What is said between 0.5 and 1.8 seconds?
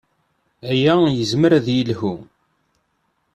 Aya yezmer ad